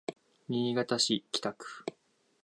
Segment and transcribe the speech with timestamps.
[0.49, 1.85] 新潟市北区